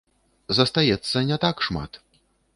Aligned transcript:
Застаецца 0.59 1.23
не 1.29 1.39
так 1.45 1.55
шмат. 1.69 2.03